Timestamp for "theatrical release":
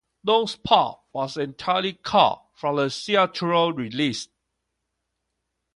2.89-4.29